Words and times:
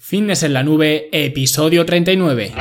Fitness 0.00 0.44
en 0.44 0.52
la 0.52 0.62
nube, 0.62 1.08
episodio 1.12 1.84
39. 1.84 2.52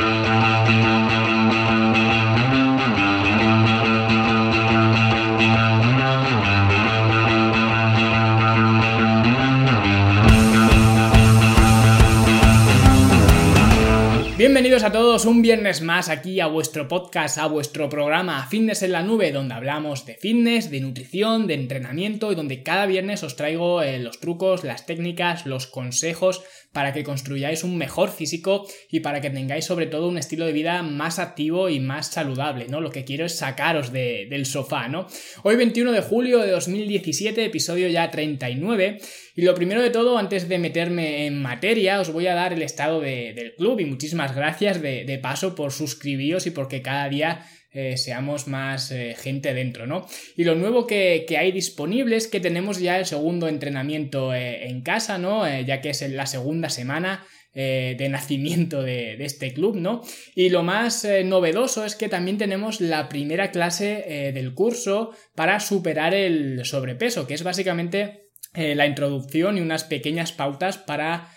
A 14.84 14.92
todos 14.92 15.26
un 15.26 15.42
viernes 15.42 15.82
más 15.82 16.08
aquí 16.08 16.40
a 16.40 16.46
vuestro 16.46 16.88
podcast, 16.88 17.40
a 17.40 17.48
vuestro 17.48 17.90
programa 17.90 18.46
Fitness 18.48 18.84
en 18.84 18.92
la 18.92 19.02
Nube, 19.02 19.32
donde 19.32 19.56
hablamos 19.56 20.06
de 20.06 20.14
fitness, 20.14 20.70
de 20.70 20.82
nutrición, 20.82 21.48
de 21.48 21.56
entrenamiento 21.56 22.32
y 22.32 22.36
donde 22.36 22.62
cada 22.62 22.86
viernes 22.86 23.24
os 23.24 23.36
traigo 23.36 23.82
eh, 23.82 23.98
los 23.98 24.20
trucos, 24.20 24.64
las 24.64 24.86
técnicas, 24.86 25.48
los 25.48 25.66
consejos 25.66 26.44
para 26.74 26.94
que 26.94 27.04
construyáis 27.04 27.64
un 27.64 27.76
mejor 27.76 28.12
físico 28.12 28.68
y 28.92 29.00
para 29.00 29.20
que 29.20 29.32
tengáis 29.32 29.66
sobre 29.66 29.88
todo 29.88 30.08
un 30.08 30.20
estilo 30.20 30.46
de 30.46 30.52
vida 30.52 30.84
más 30.84 31.18
activo 31.18 31.70
y 31.70 31.80
más 31.80 32.12
saludable, 32.12 32.68
¿no? 32.68 32.80
Lo 32.80 32.92
que 32.92 33.04
quiero 33.04 33.26
es 33.26 33.36
sacaros 33.36 33.92
del 33.92 34.46
sofá, 34.46 34.88
¿no? 34.88 35.08
Hoy 35.42 35.56
21 35.56 35.92
de 35.92 36.02
julio 36.02 36.38
de 36.40 36.52
2017, 36.52 37.46
episodio 37.46 37.88
ya 37.88 38.12
39, 38.12 39.00
y 39.38 39.44
lo 39.44 39.54
primero 39.54 39.84
de 39.84 39.92
todo, 39.92 40.18
antes 40.18 40.50
de 40.50 40.58
meterme 40.58 41.28
en 41.28 41.40
materia, 41.40 42.02
os 42.02 42.12
voy 42.12 42.26
a 42.26 42.34
dar 42.34 42.54
el 42.54 42.64
estado 42.64 43.02
del 43.02 43.54
club 43.56 43.80
y 43.80 43.86
muchísimas 43.86 44.36
gracias 44.36 44.82
de, 44.82 45.20
paso 45.22 45.54
por 45.54 45.72
suscribiros 45.72 46.48
y 46.48 46.52
porque 46.52 46.82
cada 46.82 47.08
día 47.08 47.46
eh, 47.72 47.98
seamos 47.98 48.48
más 48.48 48.90
eh, 48.90 49.16
gente 49.16 49.54
dentro, 49.54 49.86
¿no? 49.86 50.08
Y 50.36 50.44
lo 50.44 50.56
nuevo 50.56 50.88
que, 50.88 51.24
hay 51.40 51.52
disponible 51.52 52.16
es 52.16 52.28
que 52.28 52.40
tenemos 52.40 52.80
ya 52.80 52.98
el 52.98 53.06
segundo 53.06 53.48
entrenamiento 53.48 54.34
eh, 54.34 54.70
en 54.70 54.82
casa, 54.82 55.20
¿no? 55.20 55.48
ya 55.62 55.82
que 55.82 55.92
es 55.92 56.02
la 56.10 56.26
segunda 56.26 56.70
semana 56.70 57.24
de 57.54 58.08
nacimiento 58.10 58.84
de, 58.84 59.24
este 59.24 59.52
club, 59.54 59.76
¿no? 59.76 60.04
Y 60.36 60.50
lo 60.50 60.62
más 60.62 61.08
novedoso 61.26 61.86
es 61.86 61.96
que 61.96 62.08
también 62.08 62.38
tenemos 62.38 62.82
la 62.82 63.10
primera 63.10 63.50
clase 63.50 64.32
del 64.34 64.54
curso 64.54 65.12
para 65.34 65.60
superar 65.60 66.14
el 66.14 66.66
sobrepeso, 66.66 67.26
que 67.26 67.34
es 67.34 67.42
básicamente 67.42 68.27
la 68.58 68.88
introducción 68.88 69.58
y 69.58 69.62
unas 69.62 69.84
pequeñas 69.84 70.32
pautas 70.32 70.78
para 70.78 71.30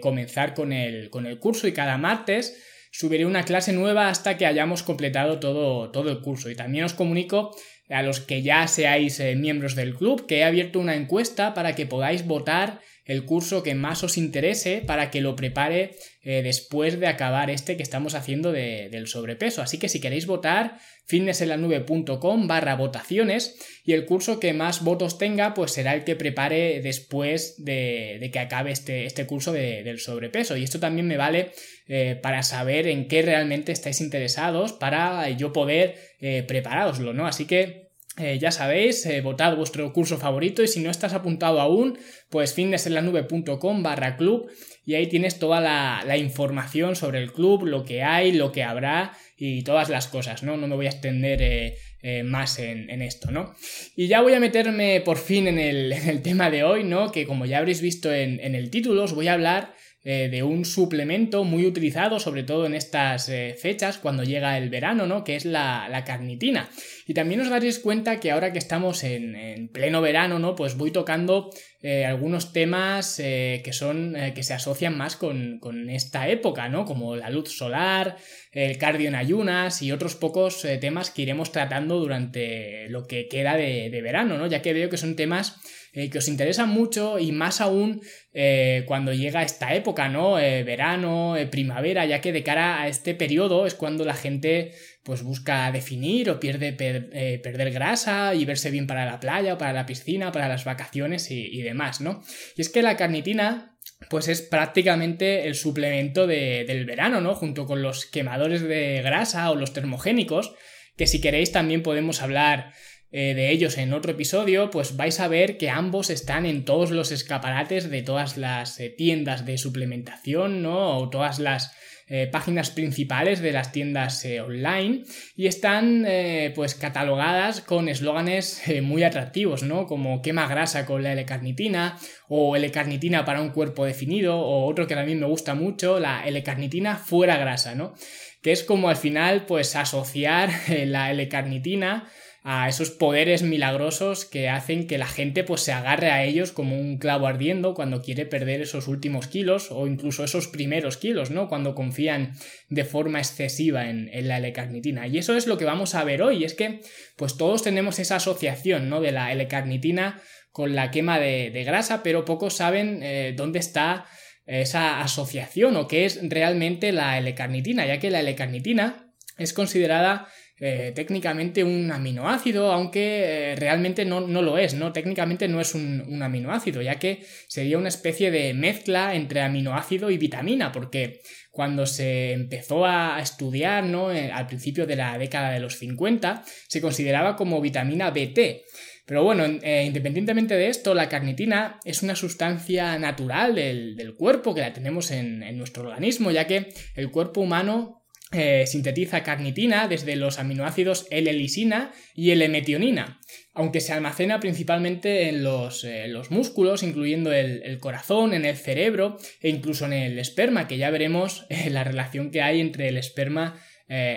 comenzar 0.00 0.54
con 0.54 0.72
el, 0.72 1.10
con 1.10 1.26
el 1.26 1.38
curso 1.38 1.66
y 1.66 1.72
cada 1.72 1.98
martes 1.98 2.62
subiré 2.90 3.26
una 3.26 3.44
clase 3.44 3.72
nueva 3.72 4.08
hasta 4.08 4.36
que 4.36 4.46
hayamos 4.46 4.82
completado 4.82 5.38
todo, 5.40 5.90
todo 5.90 6.10
el 6.10 6.20
curso. 6.20 6.50
Y 6.50 6.56
también 6.56 6.84
os 6.84 6.94
comunico 6.94 7.54
a 7.88 8.02
los 8.02 8.20
que 8.20 8.42
ya 8.42 8.66
seáis 8.66 9.18
eh, 9.20 9.34
miembros 9.34 9.74
del 9.74 9.94
club 9.94 10.26
que 10.26 10.38
he 10.38 10.44
abierto 10.44 10.78
una 10.78 10.94
encuesta 10.94 11.54
para 11.54 11.74
que 11.74 11.86
podáis 11.86 12.26
votar 12.26 12.80
el 13.08 13.24
curso 13.24 13.62
que 13.62 13.74
más 13.74 14.04
os 14.04 14.18
interese 14.18 14.82
para 14.86 15.10
que 15.10 15.22
lo 15.22 15.34
prepare 15.34 15.96
eh, 16.22 16.42
después 16.42 17.00
de 17.00 17.06
acabar 17.06 17.50
este 17.50 17.78
que 17.78 17.82
estamos 17.82 18.14
haciendo 18.14 18.52
del 18.52 19.06
sobrepeso. 19.08 19.62
Así 19.62 19.78
que 19.78 19.88
si 19.88 19.98
queréis 19.98 20.26
votar, 20.26 20.78
fitnessenlanube.com 21.06 22.46
barra 22.46 22.76
votaciones 22.76 23.56
y 23.82 23.94
el 23.94 24.04
curso 24.04 24.38
que 24.38 24.52
más 24.52 24.84
votos 24.84 25.16
tenga 25.16 25.54
pues 25.54 25.72
será 25.72 25.94
el 25.94 26.04
que 26.04 26.16
prepare 26.16 26.82
después 26.82 27.64
de, 27.64 28.28
que 28.30 28.38
acabe 28.38 28.72
este, 28.72 29.06
este 29.06 29.26
curso 29.26 29.54
del 29.54 29.98
sobrepeso. 30.00 30.58
Y 30.58 30.64
esto 30.64 30.78
también 30.78 31.08
me 31.08 31.16
vale 31.16 31.52
eh, 31.86 32.18
para 32.22 32.42
saber 32.42 32.86
en 32.86 33.08
qué 33.08 33.22
realmente 33.22 33.72
estáis 33.72 34.02
interesados 34.02 34.74
para 34.74 35.30
yo 35.30 35.54
poder 35.54 35.94
eh, 36.20 36.44
prepararoslo, 36.46 37.14
¿no? 37.14 37.26
Así 37.26 37.46
que 37.46 37.87
eh, 38.18 38.38
ya 38.40 38.50
sabéis, 38.50 39.06
eh, 39.06 39.20
votad 39.20 39.56
vuestro 39.56 39.92
curso 39.92 40.18
favorito 40.18 40.62
y 40.62 40.68
si 40.68 40.80
no 40.80 40.90
estás 40.90 41.12
apuntado 41.12 41.60
aún, 41.60 41.98
pues 42.30 42.52
fitnessenlanube.com 42.52 43.82
barra 43.82 44.16
club 44.16 44.50
y 44.84 44.94
ahí 44.94 45.06
tienes 45.06 45.38
toda 45.38 45.60
la, 45.60 46.16
información 46.16 46.96
sobre 46.96 47.20
el 47.20 47.32
club, 47.32 47.64
lo 47.64 47.84
que 47.84 48.02
hay, 48.02 48.32
lo 48.32 48.50
que 48.50 48.64
habrá 48.64 49.16
y 49.36 49.62
todas 49.62 49.88
las 49.88 50.08
cosas, 50.08 50.42
¿no? 50.42 50.56
No 50.56 50.66
me 50.66 50.74
voy 50.74 50.86
a 50.86 50.90
extender 50.90 51.40
eh, 51.42 52.22
más 52.24 52.58
en, 52.58 53.02
esto, 53.02 53.30
¿no? 53.30 53.54
Y 53.94 54.08
ya 54.08 54.20
voy 54.20 54.34
a 54.34 54.40
meterme 54.40 55.00
por 55.00 55.18
fin 55.18 55.46
en 55.46 55.58
el, 55.58 56.22
tema 56.22 56.50
de 56.50 56.64
hoy, 56.64 56.84
¿no? 56.84 57.12
Que 57.12 57.26
como 57.26 57.46
ya 57.46 57.58
habréis 57.58 57.80
visto 57.82 58.12
en, 58.12 58.40
en 58.40 58.54
el 58.54 58.70
título, 58.70 59.04
os 59.04 59.14
voy 59.14 59.28
a 59.28 59.34
hablar 59.34 59.74
eh, 60.10 60.30
de 60.30 60.42
un 60.42 60.64
suplemento 60.64 61.44
muy 61.44 61.66
utilizado, 61.66 62.18
sobre 62.18 62.42
todo 62.42 62.64
en 62.64 62.72
estas 62.72 63.28
eh, 63.28 63.54
fechas, 63.60 63.98
cuando 63.98 64.24
llega 64.24 64.56
el 64.56 64.70
verano, 64.70 65.06
¿no? 65.06 65.22
Que 65.22 65.36
es 65.36 65.44
la, 65.44 66.02
carnitina. 66.06 66.70
Y 67.06 67.12
también 67.12 67.42
os 67.42 67.50
daréis 67.50 67.78
cuenta 67.78 68.18
que 68.18 68.30
ahora 68.30 68.50
que 68.50 68.58
estamos 68.58 69.04
en, 69.04 69.68
pleno 69.68 70.00
verano, 70.00 70.38
¿no? 70.38 70.54
Pues 70.54 70.78
voy 70.78 70.92
tocando 70.92 71.50
eh, 71.82 72.06
algunos 72.06 72.54
temas 72.54 73.18
que 73.18 73.70
son. 73.72 74.16
que 74.34 74.42
se 74.42 74.54
asocian 74.54 74.96
más 74.96 75.16
con, 75.16 75.60
esta 75.90 76.26
época, 76.30 76.70
¿no? 76.70 76.86
Como 76.86 77.14
la 77.14 77.28
luz 77.28 77.54
solar, 77.54 78.16
el 78.52 78.78
cardio 78.78 79.08
en 79.08 79.14
ayunas 79.14 79.82
y 79.82 79.92
otros 79.92 80.14
pocos 80.14 80.62
temas 80.80 81.10
que 81.10 81.20
iremos 81.20 81.52
tratando 81.52 81.98
durante 81.98 82.88
lo 82.88 83.06
que 83.06 83.28
queda 83.28 83.58
de, 83.58 83.90
de 83.90 84.00
verano, 84.00 84.38
¿no? 84.38 84.46
Ya 84.46 84.62
que 84.62 84.72
veo 84.72 84.88
que 84.88 84.96
son 84.96 85.16
temas 85.16 85.60
eh, 85.92 86.10
que 86.10 86.18
os 86.18 86.28
interesa 86.28 86.66
mucho 86.66 87.18
y 87.18 87.32
más 87.32 87.60
aún 87.60 88.02
eh, 88.32 88.84
cuando 88.86 89.12
llega 89.12 89.42
esta 89.42 89.74
época, 89.74 90.08
¿no? 90.08 90.38
Eh, 90.38 90.62
verano, 90.62 91.34
primavera, 91.50 92.04
ya 92.04 92.20
que 92.20 92.32
de 92.32 92.42
cara 92.42 92.82
a 92.82 92.88
este 92.88 93.14
periodo 93.14 93.66
es 93.66 93.74
cuando 93.74 94.04
la 94.04 94.14
gente 94.14 94.72
pues 95.02 95.22
busca 95.22 95.72
definir 95.72 96.28
o 96.28 96.38
pierde 96.38 96.72
perder 96.74 97.70
grasa 97.70 98.34
y 98.34 98.44
verse 98.44 98.70
bien 98.70 98.86
para 98.86 99.06
la 99.06 99.20
playa 99.20 99.54
o 99.54 99.58
para 99.58 99.72
la 99.72 99.86
piscina, 99.86 100.32
para 100.32 100.48
las 100.48 100.66
vacaciones 100.66 101.30
y, 101.30 101.62
demás, 101.62 102.02
¿no? 102.02 102.22
Y 102.56 102.60
es 102.60 102.68
que 102.68 102.82
la 102.82 102.98
carnitina 102.98 103.78
pues 104.10 104.28
es 104.28 104.42
prácticamente 104.42 105.46
el 105.46 105.54
suplemento 105.54 106.26
del 106.26 106.84
verano, 106.84 107.22
¿no? 107.22 107.34
Junto 107.34 107.64
con 107.64 107.80
los 107.80 108.04
quemadores 108.04 108.60
de 108.60 109.00
grasa 109.02 109.50
o 109.50 109.54
los 109.54 109.72
termogénicos, 109.72 110.52
que 110.98 111.06
si 111.06 111.22
queréis 111.22 111.52
también 111.52 111.82
podemos 111.82 112.20
hablar 112.20 112.74
eh, 113.10 113.32
de 113.32 113.50
ellos 113.50 113.78
en 113.78 113.94
otro 113.94 114.12
episodio, 114.12 114.68
pues 114.68 114.94
vais 114.98 115.18
a 115.18 115.28
ver 115.28 115.56
que 115.56 115.70
ambos 115.70 116.10
están 116.10 116.44
en 116.44 116.66
todos 116.66 116.90
los 116.90 117.10
escaparates 117.10 117.88
de 117.88 118.02
todas 118.02 118.36
las 118.36 118.78
eh, 118.80 118.90
tiendas 118.90 119.46
de 119.46 119.56
suplementación, 119.56 120.62
¿no? 120.62 120.98
O 120.98 121.08
todas 121.08 121.38
las 121.38 121.72
eh, 122.08 122.28
páginas 122.30 122.68
principales 122.68 123.40
de 123.40 123.52
las 123.52 123.72
tiendas 123.72 124.26
online 124.44 125.04
y 125.36 125.46
están 125.46 126.06
pues 126.54 126.74
catalogadas 126.74 127.62
con 127.62 127.88
eslóganes 127.88 128.62
muy 128.82 129.02
atractivos, 129.02 129.62
¿no? 129.62 129.86
Como 129.86 130.20
quema 130.20 130.46
grasa 130.46 130.84
con 130.84 131.02
la 131.02 131.12
L-carnitina 131.12 131.98
o 132.28 132.56
L-carnitina 132.56 133.24
para 133.24 133.40
un 133.40 133.50
cuerpo 133.50 133.86
definido 133.86 134.38
o 134.38 134.66
otro 134.66 134.86
que 134.86 134.94
también 134.94 135.20
me 135.20 135.26
gusta 135.26 135.54
mucho, 135.54 135.98
la 135.98 136.26
L-carnitina 136.26 136.96
fuera 136.96 137.38
grasa, 137.38 137.74
¿no? 137.74 137.94
Que 138.42 138.52
es 138.52 138.64
como 138.64 138.90
al 138.90 138.96
final 138.96 139.46
pues 139.46 139.76
asociar 139.76 140.50
la 140.68 141.10
L-carnitina 141.10 142.08
a 142.50 142.66
esos 142.66 142.90
poderes 142.90 143.42
milagrosos 143.42 144.24
que 144.24 144.48
hacen 144.48 144.86
que 144.86 144.96
la 144.96 145.06
gente 145.06 145.44
pues 145.44 145.60
se 145.60 145.72
agarre 145.72 146.10
a 146.10 146.24
ellos 146.24 146.50
como 146.50 146.80
un 146.80 146.96
clavo 146.96 147.26
ardiendo 147.26 147.74
cuando 147.74 148.00
quiere 148.00 148.24
perder 148.24 148.62
esos 148.62 148.88
últimos 148.88 149.26
kilos 149.26 149.70
o 149.70 149.86
incluso 149.86 150.24
esos 150.24 150.48
primeros 150.48 150.96
kilos, 150.96 151.30
¿no? 151.30 151.46
Cuando 151.46 151.74
confían 151.74 152.32
de 152.70 152.86
forma 152.86 153.18
excesiva 153.18 153.90
en, 153.90 154.08
la 154.26 154.38
L-carnitina. 154.38 155.06
Y 155.06 155.18
eso 155.18 155.36
es 155.36 155.46
lo 155.46 155.58
que 155.58 155.66
vamos 155.66 155.94
a 155.94 156.04
ver 156.04 156.22
hoy, 156.22 156.42
es 156.42 156.54
que 156.54 156.80
pues 157.16 157.36
todos 157.36 157.62
tenemos 157.62 157.98
esa 157.98 158.16
asociación, 158.16 158.88
¿no? 158.88 159.02
De 159.02 159.12
la 159.12 159.30
L-carnitina 159.30 160.22
con 160.50 160.74
la 160.74 160.90
quema 160.90 161.18
de, 161.18 161.50
grasa, 161.66 162.02
pero 162.02 162.24
pocos 162.24 162.54
saben 162.54 163.02
eh, 163.02 163.34
dónde 163.36 163.58
está 163.58 164.06
esa 164.46 165.02
asociación 165.02 165.76
o 165.76 165.86
qué 165.86 166.06
es 166.06 166.18
realmente 166.22 166.92
la 166.92 167.18
L-carnitina, 167.18 167.84
ya 167.84 167.98
que 167.98 168.10
la 168.10 168.20
L-carnitina 168.20 169.12
es 169.36 169.52
considerada 169.52 170.28
eh, 170.60 170.90
técnicamente 170.92 171.62
un 171.62 171.92
aminoácido, 171.92 172.72
aunque 172.72 173.52
eh, 173.52 173.56
realmente 173.56 174.04
no, 174.04 174.20
lo 174.20 174.58
es, 174.58 174.74
¿no? 174.74 174.92
Técnicamente 174.92 175.46
no 175.46 175.60
es 175.60 175.74
un, 175.74 176.20
aminoácido, 176.20 176.82
ya 176.82 176.96
que 176.96 177.24
sería 177.46 177.78
una 177.78 177.88
especie 177.88 178.32
de 178.32 178.54
mezcla 178.54 179.14
entre 179.14 179.42
aminoácido 179.42 180.10
y 180.10 180.18
vitamina, 180.18 180.72
porque 180.72 181.20
cuando 181.52 181.86
se 181.86 182.32
empezó 182.32 182.86
a 182.86 183.20
estudiar, 183.22 183.84
¿no? 183.84 184.10
Eh, 184.10 184.32
al 184.32 184.48
principio 184.48 184.84
de 184.84 184.96
la 184.96 185.16
década 185.16 185.50
de 185.50 185.60
los 185.60 185.76
50, 185.78 186.42
se 186.66 186.80
consideraba 186.80 187.36
como 187.36 187.60
vitamina 187.60 188.10
BT. 188.10 188.64
Pero 189.06 189.24
bueno, 189.24 189.46
independientemente 189.46 190.54
de 190.54 190.68
esto, 190.68 190.92
la 190.92 191.08
carnitina 191.08 191.80
es 191.86 192.02
una 192.02 192.14
sustancia 192.14 192.98
natural 192.98 193.54
del, 193.54 194.14
cuerpo 194.18 194.54
que 194.54 194.60
la 194.60 194.74
tenemos 194.74 195.10
en, 195.12 195.42
en, 195.42 195.56
nuestro 195.56 195.88
organismo, 195.88 196.30
ya 196.30 196.46
que 196.46 196.68
el 196.94 197.10
cuerpo 197.10 197.40
humano 197.40 197.97
eh, 198.30 198.66
sintetiza 198.66 199.22
carnitina 199.22 199.88
desde 199.88 200.14
los 200.14 200.38
aminoácidos 200.38 201.06
L-lisina 201.10 201.92
y 202.14 202.30
L-metionina, 202.32 203.20
aunque 203.54 203.80
se 203.80 203.94
almacena 203.94 204.38
principalmente 204.38 205.30
en 205.30 205.42
los, 205.42 205.82
eh, 205.84 206.12
músculos, 206.28 206.82
incluyendo 206.82 207.32
el, 207.32 207.78
corazón, 207.78 208.34
en 208.34 208.44
el 208.44 208.56
cerebro 208.56 209.16
e 209.40 209.48
incluso 209.48 209.86
en 209.86 209.94
el 209.94 210.18
esperma, 210.18 210.68
que 210.68 210.76
ya 210.76 210.90
veremos 210.90 211.46
eh, 211.48 211.70
la 211.70 211.84
relación 211.84 212.30
que 212.30 212.42
hay 212.42 212.60
entre 212.60 212.88
el 212.88 212.98
esperma 212.98 213.58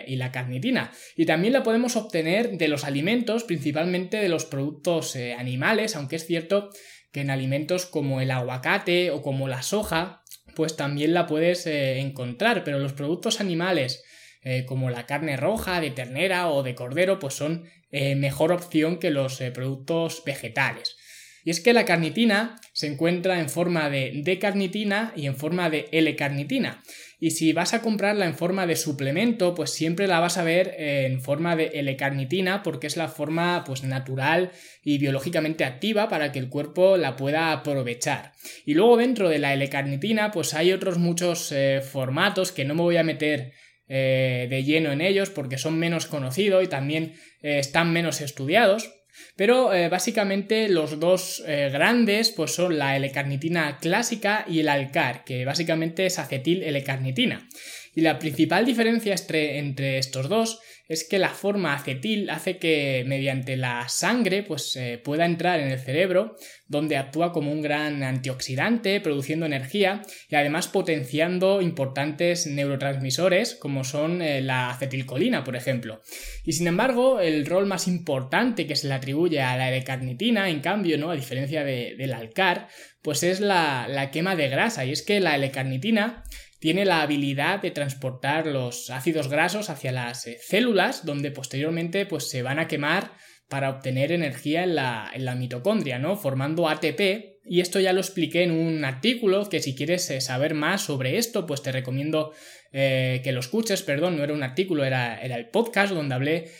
y 0.06 0.18
la 0.18 0.34
carnitina. 0.34 0.92
Y 1.16 1.26
también 1.26 1.54
la 1.54 1.64
podemos 1.64 1.96
obtener 1.96 2.58
de 2.58 2.68
los 2.68 2.84
alimentos, 2.84 3.46
principalmente 3.46 4.18
de 4.18 4.28
los 4.28 4.44
productos 4.44 5.16
animales, 5.16 5.96
aunque 5.96 6.18
es 6.18 6.26
cierto 6.28 6.72
que 7.14 7.22
en 7.22 7.30
alimentos 7.30 7.86
como 7.86 8.20
el 8.20 8.32
aguacate 8.32 9.12
o 9.12 9.22
como 9.22 9.48
la 9.48 9.62
soja, 9.62 10.21
pues 10.56 10.76
también 10.76 11.14
la 11.14 11.28
puedes 11.28 11.66
eh, 11.68 12.00
encontrar, 12.00 12.64
pero 12.64 12.80
los 12.80 12.94
productos 12.94 13.40
animales 13.40 14.04
eh, 14.44 14.66
como 14.66 14.90
la 14.90 15.06
carne 15.06 15.38
roja, 15.38 15.82
de 15.82 15.92
ternera 15.92 16.50
o 16.50 16.64
de 16.64 16.76
cordero, 16.76 17.20
pues 17.20 17.36
son 17.36 17.66
eh, 17.92 18.16
mejor 18.16 18.52
opción 18.52 18.98
que 18.98 19.12
los 19.12 19.38
productos 19.54 20.24
vegetales. 20.26 20.96
Y 21.44 21.50
es 21.50 21.60
que 21.60 21.74
la 21.74 21.86
carnitina 21.86 22.60
se 22.74 22.88
encuentra 22.88 23.40
en 23.40 23.50
forma 23.50 23.90
de 23.90 24.12
D-carnitina 24.24 25.14
y 25.16 25.26
en 25.26 25.36
forma 25.36 25.70
de 25.70 25.90
L-carnitina. 25.92 26.84
Y 27.24 27.32
si 27.32 27.54
vas 27.54 27.76
a 27.76 27.84
comprarla 27.84 28.26
en 28.26 28.34
forma 28.34 28.66
de 28.66 28.76
suplemento, 28.76 29.54
pues 29.54 29.70
siempre 29.70 30.08
la 30.08 30.20
vas 30.20 30.40
a 30.40 30.44
ver 30.44 30.74
en 30.80 31.22
forma 31.22 31.56
de 31.56 31.68
L-carnitina 31.76 32.64
porque 32.64 32.88
es 32.88 32.98
la 32.98 33.10
forma 33.10 33.64
pues 33.64 33.84
natural 33.84 34.52
y 34.84 34.98
biológicamente 34.98 35.64
activa 35.64 36.10
para 36.10 36.32
que 36.32 36.40
el 36.40 36.50
cuerpo 36.50 36.98
la 36.98 37.16
pueda 37.16 37.52
aprovechar. 37.52 38.32
Y 38.66 38.74
luego 38.74 38.98
dentro 38.98 39.30
de 39.30 39.38
la 39.38 39.54
L-carnitina 39.54 40.32
pues 40.32 40.56
hay 40.56 40.74
otros 40.74 40.98
muchos 40.98 41.52
eh, 41.52 41.82
formatos 41.82 42.52
que 42.52 42.66
no 42.66 42.74
me 42.74 42.82
voy 42.82 42.98
a 42.98 43.04
meter 43.04 43.54
eh, 43.88 44.48
de 44.50 44.64
lleno 44.64 44.92
en 44.92 45.02
ellos 45.02 45.30
porque 45.30 45.60
son 45.60 45.78
menos 45.78 46.08
conocidos 46.08 46.64
y 46.64 46.68
también 46.68 47.14
eh, 47.44 47.60
están 47.60 47.94
menos 47.94 48.22
estudiados. 48.22 48.90
Pero 49.36 49.74
eh, 49.74 49.90
básicamente 49.90 50.70
los 50.70 51.00
dos 51.00 51.44
eh, 51.48 51.70
grandes 51.72 52.32
pues 52.32 52.52
son 52.52 52.78
la 52.78 52.96
L-carnitina 52.98 53.78
clásica 53.80 54.46
y 54.48 54.60
el 54.60 54.70
alcar, 54.70 55.24
que 55.24 55.46
básicamente 55.46 56.06
es 56.06 56.20
acetil 56.20 56.64
L-carnitina. 56.64 57.48
Y 57.94 58.02
la 58.02 58.20
principal 58.20 58.66
diferencia 58.66 59.16
entre, 59.30 59.98
estos 59.98 60.30
dos 60.30 60.62
es 60.92 61.04
que 61.04 61.20
la 61.20 61.30
forma 61.30 61.74
acetil 61.74 62.30
hace 62.30 62.58
que 62.58 63.04
mediante 63.08 63.56
la 63.56 63.88
sangre 63.88 64.44
pues 64.44 64.78
pueda 65.04 65.26
entrar 65.26 65.60
en 65.60 65.72
el 65.72 65.80
cerebro 65.80 66.36
donde 66.72 66.96
actúa 66.96 67.34
como 67.34 67.52
un 67.52 67.62
gran 67.62 68.02
antioxidante 68.02 69.02
produciendo 69.02 69.46
energía 69.46 70.02
y 70.30 70.36
además 70.36 70.70
potenciando 70.70 71.62
importantes 71.62 72.48
neurotransmisores 72.48 73.56
como 73.56 73.84
son 73.84 74.22
eh, 74.22 74.42
la 74.42 74.70
acetilcolina 74.70 75.44
por 75.44 75.58
ejemplo. 75.58 76.02
Y 76.46 76.54
sin 76.54 76.68
embargo 76.68 77.20
el 77.20 77.46
rol 77.46 77.66
más 77.66 77.88
importante 77.88 78.68
que 78.68 78.78
se 78.78 78.88
le 78.88 78.94
atribuye 78.94 79.42
a 79.42 79.58
la 79.58 79.70
L-carnitina 79.70 80.50
en 80.50 80.62
cambio 80.62 80.98
no 80.98 81.12
a 81.12 81.16
diferencia 81.16 81.66
del 81.66 82.14
alcar 82.14 82.70
pues 83.02 83.24
es 83.24 83.40
la, 83.40 83.88
la 83.90 84.12
quema 84.12 84.36
de 84.36 84.48
grasa. 84.48 84.86
Y 84.86 84.92
es 84.92 85.02
que 85.02 85.20
la 85.20 85.36
L-carnitina 85.36 86.24
tiene 86.62 86.86
la 86.86 87.02
habilidad 87.02 87.60
de 87.60 87.72
transportar 87.72 88.46
los 88.46 88.92
ácidos 88.92 89.28
grasos 89.30 89.72
hacia 89.72 89.92
las 89.92 90.28
eh, 90.28 90.38
células, 90.40 91.04
donde 91.04 91.32
posteriormente 91.32 92.06
pues, 92.06 92.30
se 92.30 92.44
van 92.44 92.60
a 92.60 92.68
quemar 92.68 93.14
para 93.50 93.72
obtener 93.72 94.12
energía 94.12 94.64
en 94.64 94.76
la, 94.76 95.10
en 95.12 95.26
la, 95.26 95.34
mitocondria, 95.34 95.98
¿no? 95.98 96.16
Formando 96.16 96.70
ATP. 96.70 97.40
Y 97.44 97.62
esto 97.62 97.80
ya 97.80 97.94
lo 97.94 98.00
expliqué 98.00 98.44
en 98.44 98.52
un 98.52 98.86
artículo 98.86 99.50
que 99.50 99.60
si 99.60 99.76
quieres 99.76 100.08
eh, 100.12 100.22
saber 100.22 100.54
más 100.54 100.84
sobre 100.84 101.18
esto, 101.18 101.48
pues 101.48 101.64
te 101.64 101.72
recomiendo 101.72 102.32
eh, 102.72 103.22
que 103.24 103.32
lo 103.32 103.40
escuches, 103.40 103.82
perdón, 103.82 104.16
no 104.18 104.24
era 104.24 104.34
un 104.34 104.44
artículo, 104.44 104.86
era, 104.86 105.20
era 105.20 105.38
el 105.38 105.50
podcast 105.50 105.94
donde 105.94 106.16
hablé 106.16 106.52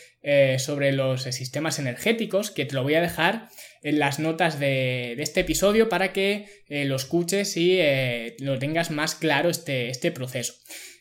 sobre 0.58 0.92
los 0.92 1.22
sistemas 1.24 1.80
energéticos, 1.80 2.52
que 2.52 2.64
te 2.64 2.76
lo 2.76 2.84
voy 2.84 2.94
a 2.94 3.00
dejar 3.00 3.48
en 3.82 3.98
las 3.98 4.18
notas 4.18 4.58
de, 4.58 5.14
este 5.18 5.40
episodio 5.40 5.88
para 5.88 6.12
que 6.12 6.46
eh, 6.68 6.84
lo 6.84 6.96
escuches 6.96 7.56
y 7.56 7.78
eh, 7.78 8.36
lo 8.38 8.58
tengas 8.58 8.90
más 8.90 9.14
claro 9.14 9.50
este, 9.50 9.88
este 9.88 10.12
proceso. 10.12 10.54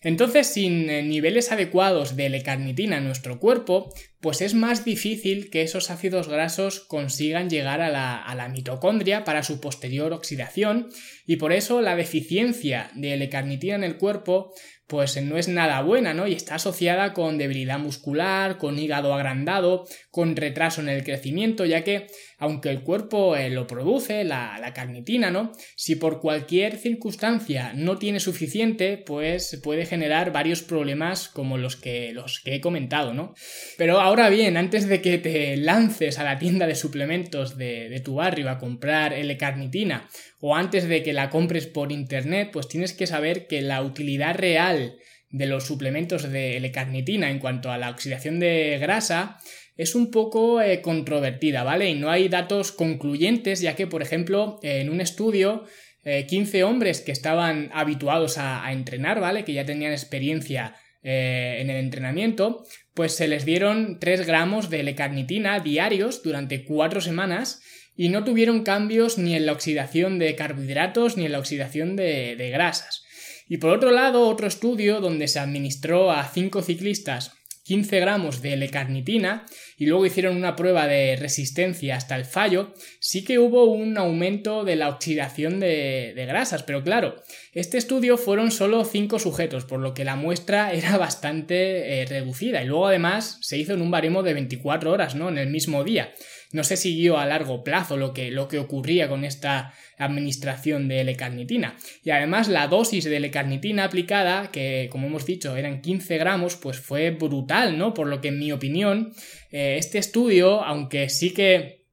Entonces, 0.04 0.48
sin 0.48 0.89
eh, 0.89 1.04
niveles 1.04 1.51
adecuados 1.51 2.16
de 2.16 2.25
L-carnitina 2.25 2.98
en 2.98 3.06
nuestro 3.06 3.39
cuerpo, 3.39 3.94
pues 4.19 4.42
es 4.42 4.56
más 4.56 4.83
difícil 4.83 5.51
que 5.51 5.62
esos 5.62 5.92
ácidos 5.92 6.28
grasos 6.28 6.80
consigan 6.80 7.51
llegar 7.51 7.81
a 7.81 7.89
la, 7.89 8.18
a 8.18 8.33
la 8.33 8.50
mitocondria 8.50 9.24
para 9.24 9.44
su 9.44 9.62
posterior 9.62 10.12
oxidación 10.12 10.89
y 11.28 11.36
por 11.36 11.54
eso 11.54 11.81
la 11.81 11.95
deficiencia 11.95 12.89
de 12.95 13.13
L-carnitina 13.13 13.75
en 13.75 13.83
el 13.83 13.98
cuerpo 13.98 14.54
pues 14.92 15.16
no 15.24 15.38
es 15.38 15.48
nada 15.48 15.81
buena, 15.83 16.13
¿no? 16.13 16.28
Y 16.28 16.33
está 16.33 16.56
asociada 16.56 17.13
con 17.13 17.38
debilidad 17.38 17.80
muscular, 17.80 18.57
con 18.57 18.78
hígado 18.78 19.13
agrandado, 19.13 19.88
con 20.11 20.35
retraso 20.35 20.81
en 20.81 20.89
el 20.89 21.05
crecimiento, 21.05 21.65
ya 21.65 21.85
que 21.85 22.07
aunque 22.37 22.69
el 22.69 22.81
cuerpo 22.81 23.37
eh, 23.37 23.49
lo 23.49 23.65
produce, 23.65 24.25
la, 24.25 24.57
la, 24.59 24.73
carnitina, 24.73 25.31
¿no? 25.31 25.53
Si 25.75 25.95
por 25.95 26.19
cualquier 26.19 26.75
circunstancia 26.75 27.71
no 27.73 27.97
tiene 27.97 28.19
suficiente, 28.19 28.97
pues 28.97 29.59
puede 29.63 29.85
generar 29.85 30.33
varios 30.33 30.63
problemas 30.63 31.29
como 31.29 31.57
los 31.57 31.77
que, 31.77 32.11
los 32.11 32.41
que 32.41 32.55
he 32.55 32.61
comentado, 32.61 33.13
¿no? 33.13 33.33
Pero 33.77 34.01
ahora 34.01 34.29
bien, 34.29 34.57
antes 34.57 34.87
de 34.87 35.01
que 35.01 35.17
te 35.17 35.55
lances 35.55 36.19
a 36.19 36.25
la 36.25 36.39
tienda 36.39 36.67
de 36.67 36.75
suplementos 36.75 37.57
de, 37.57 37.87
de 37.87 37.99
tu 38.01 38.15
barrio 38.15 38.49
a 38.49 38.57
comprar 38.57 39.13
L-carnitina 39.13 40.09
o 40.39 40.55
antes 40.55 40.89
de 40.89 41.03
que 41.03 41.13
la 41.13 41.29
compres 41.29 41.67
por 41.67 41.91
internet, 41.91 42.49
pues 42.51 42.67
tienes 42.67 42.93
que 42.93 43.07
saber 43.07 43.47
que 43.47 43.61
la 43.61 43.81
utilidad 43.81 44.35
real 44.35 44.97
de 45.31 45.45
los 45.45 45.63
suplementos 45.63 46.29
de 46.29 46.57
L-carnitina 46.57 47.29
en 47.29 47.39
cuanto 47.39 47.71
a 47.71 47.77
la 47.77 47.89
oxidación 47.89 48.39
de 48.39 48.77
grasa 48.79 49.39
es 49.77 49.95
un 49.95 50.12
poco 50.12 50.62
eh, 50.62 50.81
controvertida, 50.81 51.63
¿vale? 51.63 51.89
Y 51.89 51.95
no 51.95 52.12
hay 52.12 52.29
datos 52.29 52.71
concluyentes, 52.71 53.62
ya 53.62 53.75
que, 53.75 53.88
por 53.88 54.01
ejemplo, 54.01 54.59
en 54.63 54.89
un 54.89 55.01
estudio, 55.01 55.65
15 56.03 56.57
eh, 56.57 56.63
hombres 56.63 57.01
que 57.01 57.12
estaban 57.12 57.69
habituados 57.73 58.38
a, 58.38 58.71
entrenar, 58.71 59.19
¿vale? 59.19 59.44
Que 59.44 59.53
ya 59.53 59.65
tenían 59.65 59.91
experiencia 59.91 60.75
eh, 61.03 61.57
en 61.59 61.69
el 61.69 61.77
entrenamiento, 61.77 62.65
pues 62.94 63.15
se 63.15 63.27
les 63.27 63.45
dieron 63.45 64.00
3 64.00 64.25
gramos 64.25 64.69
de 64.69 64.81
L-carnitina 64.81 65.59
diarios 65.59 66.23
durante 66.23 66.65
4 66.65 67.01
semanas 67.01 67.62
y 67.95 68.09
no 68.09 68.23
tuvieron 68.23 68.63
cambios 68.63 69.18
ni 69.18 69.35
en 69.35 69.45
la 69.45 69.51
oxidación 69.51 70.18
de 70.18 70.35
carbohidratos 70.35 71.18
ni 71.18 71.25
en 71.25 71.31
la 71.33 71.39
oxidación 71.39 71.95
de, 71.95 72.50
grasas. 72.51 73.03
Y 73.47 73.57
por 73.57 73.71
otro 73.71 73.91
lado, 73.91 74.27
otro 74.27 74.47
estudio 74.47 75.01
donde 75.01 75.27
se 75.27 75.39
administró 75.39 76.12
a 76.12 76.25
5 76.27 76.62
ciclistas 76.62 77.33
15 77.63 77.99
gramos 77.99 78.41
de 78.41 78.53
L-carnitina 78.53 79.45
y 79.77 79.85
luego 79.85 80.05
hicieron 80.05 80.35
una 80.35 80.55
prueba 80.55 80.87
de 80.87 81.15
resistencia 81.15 81.95
hasta 81.95 82.15
el 82.15 82.25
fallo, 82.25 82.73
sí 82.99 83.23
que 83.23 83.39
hubo 83.39 83.65
un 83.65 83.97
aumento 83.97 84.63
de 84.63 84.75
la 84.75 84.89
oxidación 84.89 85.59
de, 85.59 86.13
grasas, 86.27 86.63
pero 86.63 86.83
claro, 86.83 87.21
este 87.53 87.77
estudio 87.77 88.17
fueron 88.17 88.51
solo 88.51 88.83
5 88.83 89.19
sujetos, 89.19 89.65
por 89.65 89.79
lo 89.79 89.93
que 89.93 90.05
la 90.05 90.15
muestra 90.15 90.73
era 90.73 90.97
bastante 90.97 92.01
eh, 92.01 92.05
reducida 92.05 92.63
y 92.63 92.67
luego 92.67 92.87
además 92.87 93.37
se 93.41 93.57
hizo 93.57 93.73
en 93.73 93.81
un 93.81 93.91
baremo 93.91 94.23
de 94.23 94.33
24 94.33 94.91
horas, 94.91 95.15
¿no? 95.15 95.29
En 95.29 95.37
el 95.37 95.49
mismo 95.49 95.83
día 95.83 96.13
no 96.53 96.63
se 96.63 96.77
siguió 96.77 97.18
a 97.18 97.25
largo 97.25 97.63
plazo 97.63 97.98
lo 97.98 98.13
que, 98.13 98.31
lo 98.31 98.48
que 98.48 98.59
ocurría 98.59 99.07
con 99.07 99.24
esta 99.24 99.74
administración 99.98 100.88
de 100.88 101.01
L-carnitina. 101.01 101.77
Y 102.03 102.12
además 102.12 102.48
la 102.48 102.68
dosis 102.68 103.06
de 103.06 103.18
L-carnitina 103.18 103.86
aplicada, 103.86 104.51
que 104.51 104.89
como 104.92 105.07
hemos 105.07 105.25
dicho 105.25 105.56
eran 105.56 105.81
15 105.81 106.18
gramos, 106.18 106.56
pues 106.56 106.80
fue 106.80 107.11
brutal, 107.11 107.78
¿no? 107.78 107.94
Por 107.94 108.07
lo 108.07 108.21
que 108.21 108.30
en 108.30 108.40
mi 108.40 108.52
opinión, 108.52 109.14
eh, 109.52 109.75
este 109.78 109.97
estudio, 109.97 110.64
aunque 110.64 111.09
sí 111.09 111.33
que 111.33 111.85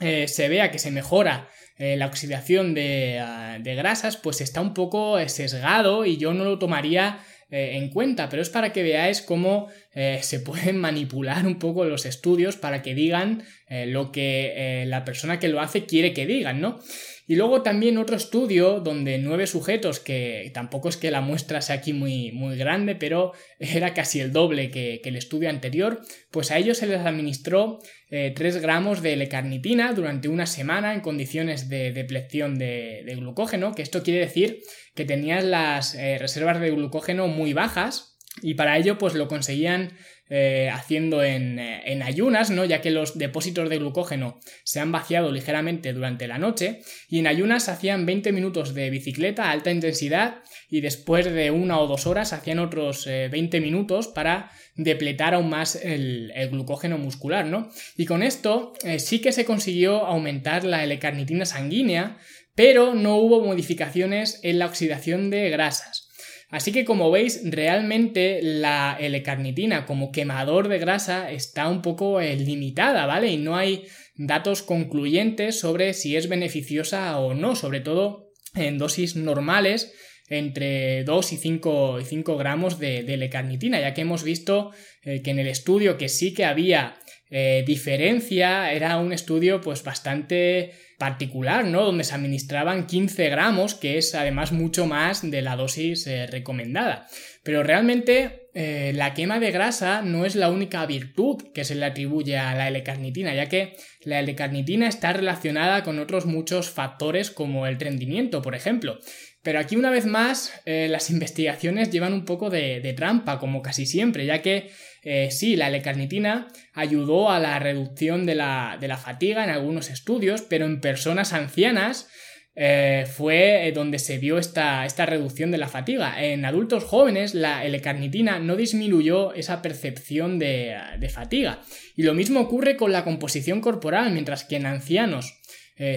eh, 0.00 0.28
se 0.28 0.48
vea 0.48 0.70
que 0.70 0.78
se 0.78 0.90
mejora 0.90 1.48
eh, 1.78 1.96
la 1.96 2.06
oxidación 2.06 2.74
de, 2.74 3.18
ah, 3.20 3.58
de, 3.60 3.74
grasas, 3.74 4.16
pues 4.16 4.40
está 4.40 4.60
un 4.60 4.72
poco 4.72 5.18
sesgado 5.28 6.06
y 6.06 6.16
yo 6.16 6.32
no 6.32 6.44
lo 6.44 6.58
tomaría 6.58 7.18
eh, 7.48 7.76
en 7.76 7.90
cuenta, 7.90 8.28
pero 8.28 8.42
es 8.42 8.50
para 8.50 8.72
que 8.72 8.82
veáis 8.82 9.22
cómo 9.22 9.68
eh, 9.94 10.18
se 10.22 10.40
pueden 10.40 10.78
manipular 10.78 11.46
un 11.46 11.58
poco 11.58 11.84
los 11.84 12.04
estudios 12.04 12.56
para 12.56 12.82
que 12.82 12.94
digan 12.94 13.44
eh, 13.68 13.86
lo 13.86 14.10
que 14.10 14.84
la 14.86 15.04
persona 15.04 15.38
que 15.38 15.48
lo 15.48 15.60
hace 15.60 15.86
quiere 15.86 16.12
que 16.12 16.26
digan, 16.26 16.60
¿no? 16.60 16.80
Y 17.28 17.34
luego 17.34 17.62
también 17.62 17.98
otro 17.98 18.16
estudio 18.16 18.78
donde 18.80 19.18
nueve 19.18 19.48
sujetos, 19.48 19.98
que 19.98 20.50
tampoco 20.54 20.88
es 20.88 20.96
que 20.96 21.10
la 21.10 21.20
muestra 21.20 21.60
sea 21.60 21.76
aquí 21.76 21.92
muy, 21.92 22.30
muy 22.32 22.56
grande, 22.56 22.94
pero 22.94 23.32
era 23.58 23.94
casi 23.94 24.20
el 24.20 24.32
doble 24.32 24.70
que, 24.70 25.00
el 25.04 25.16
estudio 25.16 25.50
anterior, 25.50 26.00
pues 26.30 26.50
a 26.50 26.58
ellos 26.58 26.78
se 26.78 26.86
les 26.86 27.00
administró 27.00 27.78
3 28.08 28.60
gramos 28.62 29.02
de 29.02 29.14
L-carnitina 29.14 29.92
durante 29.92 30.28
una 30.28 30.46
semana 30.46 30.94
en 30.94 31.00
condiciones 31.00 31.68
de 31.68 31.92
deplección 31.92 32.58
de, 32.58 33.04
glucógeno, 33.16 33.74
que 33.74 33.82
esto 33.82 34.02
quiere 34.02 34.20
decir 34.20 34.62
que 34.94 35.04
tenían 35.04 35.50
las 35.50 35.94
eh, 35.94 36.18
reservas 36.18 36.60
de 36.60 36.70
glucógeno 36.70 37.28
muy 37.28 37.52
bajas 37.52 38.16
y 38.42 38.54
para 38.54 38.76
ello 38.76 38.98
pues 38.98 39.14
lo 39.14 39.28
conseguían 39.28 39.92
eh, 40.28 40.70
haciendo 40.72 41.22
en, 41.22 41.60
eh, 41.60 41.82
en, 41.86 42.02
ayunas, 42.02 42.50
¿no? 42.50 42.64
ya 42.64 42.80
que 42.80 42.90
los 42.90 43.16
depósitos 43.16 43.70
de 43.70 43.78
glucógeno 43.78 44.40
se 44.64 44.80
han 44.80 44.90
vaciado 44.90 45.30
ligeramente 45.30 45.92
durante 45.92 46.26
la 46.26 46.36
noche 46.36 46.80
y 47.08 47.20
en 47.20 47.28
ayunas 47.28 47.68
hacían 47.68 48.06
20 48.06 48.32
minutos 48.32 48.74
de 48.74 48.90
bicicleta 48.90 49.44
a 49.44 49.50
alta 49.52 49.70
intensidad 49.70 50.38
y 50.68 50.80
después 50.80 51.32
de 51.32 51.52
una 51.52 51.78
o 51.78 51.86
dos 51.86 52.08
horas 52.08 52.32
hacían 52.32 52.58
otros 52.58 53.06
20 53.06 53.60
minutos 53.60 54.08
para 54.08 54.50
depletar 54.74 55.34
aún 55.34 55.48
más 55.48 55.76
el, 55.76 56.32
glucógeno 56.50 56.98
muscular, 56.98 57.46
¿no? 57.46 57.70
Y 57.96 58.04
con 58.06 58.24
esto 58.24 58.72
sí 58.98 59.20
que 59.20 59.30
se 59.30 59.44
consiguió 59.44 60.06
aumentar 60.06 60.64
la 60.64 60.82
L-carnitina 60.82 61.46
sanguínea, 61.46 62.18
pero 62.56 62.94
no 62.94 63.16
hubo 63.16 63.40
modificaciones 63.44 64.40
en 64.42 64.58
la 64.58 64.66
oxidación 64.66 65.30
de 65.30 65.50
grasas. 65.50 66.05
Así 66.48 66.70
que 66.70 66.84
como 66.84 67.10
veis, 67.10 67.40
realmente 67.44 68.40
la 68.42 68.96
L-carnitina 69.00 69.84
como 69.84 70.12
quemador 70.12 70.68
de 70.68 70.78
grasa 70.78 71.30
está 71.32 71.68
un 71.68 71.82
poco 71.82 72.20
eh, 72.20 72.36
limitada, 72.36 73.06
¿vale? 73.06 73.32
Y 73.32 73.36
no 73.36 73.56
hay 73.56 73.86
datos 74.16 74.62
concluyentes 74.62 75.58
sobre 75.58 75.92
si 75.92 76.16
es 76.16 76.28
beneficiosa 76.28 77.18
o 77.18 77.34
no, 77.34 77.56
sobre 77.56 77.80
todo 77.80 78.30
en 78.54 78.78
dosis 78.78 79.16
normales 79.16 79.92
entre 80.28 81.04
2 81.04 81.32
y 81.32 81.36
5, 81.36 82.36
gramos 82.36 82.78
de, 82.78 82.98
L-carnitina, 82.98 83.80
ya 83.80 83.94
que 83.94 84.00
hemos 84.00 84.24
visto 84.24 84.72
eh, 85.02 85.22
que 85.22 85.30
en 85.30 85.38
el 85.38 85.46
estudio 85.46 85.98
que 85.98 86.08
sí 86.08 86.34
que 86.34 86.44
había 86.44 86.96
eh, 87.30 87.64
diferencia 87.66 88.72
era 88.72 88.98
un 88.98 89.12
estudio 89.12 89.60
pues 89.60 89.82
bastante 89.82 90.72
particular, 90.98 91.64
¿no? 91.64 91.84
Donde 91.84 92.04
se 92.04 92.14
administraban 92.14 92.86
15 92.86 93.28
gramos, 93.28 93.74
que 93.74 93.98
es 93.98 94.14
además 94.14 94.52
mucho 94.52 94.86
más 94.86 95.28
de 95.28 95.42
la 95.42 95.56
dosis 95.56 96.06
eh, 96.06 96.26
recomendada. 96.26 97.06
Pero 97.42 97.62
realmente 97.62 98.48
eh, 98.54 98.92
la 98.94 99.12
quema 99.12 99.38
de 99.38 99.50
grasa 99.50 100.02
no 100.02 100.24
es 100.24 100.34
la 100.34 100.50
única 100.50 100.84
virtud 100.86 101.52
que 101.54 101.64
se 101.64 101.74
le 101.74 101.84
atribuye 101.84 102.38
a 102.38 102.54
la 102.54 102.68
L-carnitina, 102.68 103.34
ya 103.34 103.46
que 103.46 103.76
la 104.02 104.20
L-carnitina 104.20 104.88
está 104.88 105.12
relacionada 105.12 105.82
con 105.82 105.98
otros 105.98 106.24
muchos 106.24 106.70
factores 106.70 107.30
como 107.30 107.66
el 107.66 107.78
rendimiento, 107.78 108.40
por 108.40 108.54
ejemplo. 108.54 108.98
Pero 109.46 109.60
aquí 109.60 109.76
una 109.76 109.90
vez 109.90 110.06
más 110.06 110.60
eh, 110.64 110.88
las 110.90 111.08
investigaciones 111.10 111.90
llevan 111.90 112.14
un 112.14 112.24
poco 112.24 112.50
de, 112.50 112.94
trampa, 112.96 113.38
como 113.38 113.62
casi 113.62 113.86
siempre, 113.86 114.26
ya 114.26 114.42
que 114.42 114.70
eh, 115.08 115.30
sí, 115.30 115.54
la 115.54 115.68
L-carnitina 115.68 116.48
ayudó 116.74 117.30
a 117.30 117.38
la 117.38 117.60
reducción 117.60 118.26
de 118.26 118.34
la, 118.34 118.76
de 118.80 118.88
la 118.88 118.96
fatiga 118.96 119.44
en 119.44 119.50
algunos 119.50 119.88
estudios, 119.88 120.42
pero 120.42 120.64
en 120.64 120.80
personas 120.80 121.32
ancianas 121.32 122.08
eh, 122.56 123.06
fue 123.16 123.68
eh, 123.68 123.72
donde 123.72 124.00
se 124.00 124.18
vio 124.18 124.36
esta, 124.36 124.84
esta, 124.84 125.06
reducción 125.06 125.52
de 125.52 125.58
la 125.58 125.68
fatiga. 125.68 126.20
En 126.20 126.44
adultos 126.44 126.82
jóvenes, 126.82 127.34
la 127.34 127.64
L-carnitina 127.64 128.40
no 128.40 128.56
disminuyó 128.56 129.32
esa 129.32 129.62
percepción 129.62 130.40
de, 130.40 130.76
fatiga. 131.14 131.60
Y 131.94 132.02
lo 132.02 132.12
mismo 132.12 132.40
ocurre 132.40 132.76
con 132.76 132.90
la 132.90 133.04
composición 133.04 133.60
corporal, 133.60 134.10
mientras 134.10 134.42
que 134.42 134.56
en 134.56 134.66
ancianos 134.66 135.38